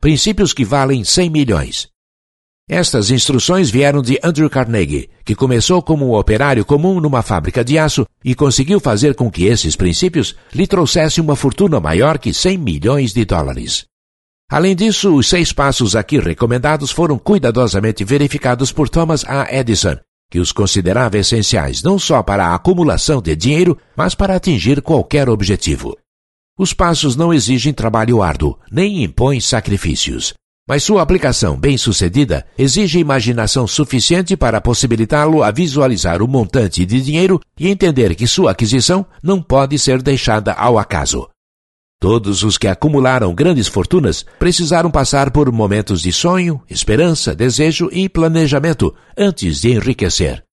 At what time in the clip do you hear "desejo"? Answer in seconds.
47.34-47.88